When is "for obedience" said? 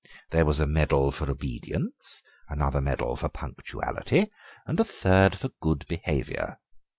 1.11-2.23